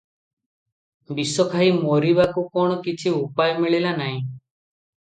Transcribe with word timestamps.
ବିଷଖାଇ 1.19 1.69
ମରିବାକୁ 1.83 2.45
କଣ 2.57 2.81
କିଛି 2.89 3.17
ଉପାୟ 3.21 3.57
ମିଳିଲା 3.63 3.95
ନାହିଁ? 4.03 4.27